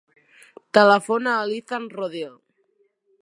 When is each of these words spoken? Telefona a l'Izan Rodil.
Telefona 0.77 1.35
a 1.41 1.45
l'Izan 1.51 1.87
Rodil. 1.99 2.33